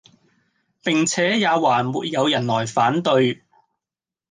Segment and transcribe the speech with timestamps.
[0.81, 3.43] 並且也還沒有人來反對，